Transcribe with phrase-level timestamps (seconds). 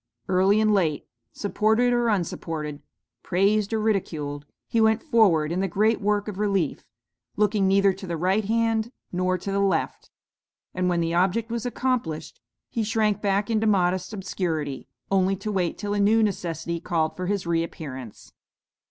[0.27, 2.81] Early and late, supported or unsupported,
[3.21, 6.83] praised or ridiculed, he went forward in the great work of relief,
[7.37, 10.09] looking neither to the right hand, nor to the left;
[10.73, 12.41] and when the object was accomplished,
[12.71, 17.27] he shrank back into modest obscurity, only to wait till a new necessity called for
[17.27, 18.33] his reappearance.